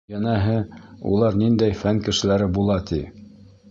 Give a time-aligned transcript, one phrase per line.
[0.13, 0.55] Йәнәһе,
[1.11, 3.07] улар ниндәй фән кешеләре була, ти!